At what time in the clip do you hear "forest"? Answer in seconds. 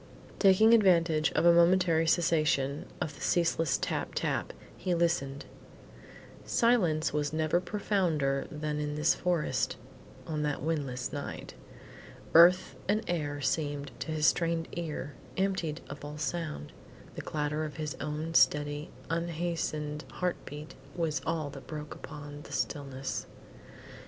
9.13-9.77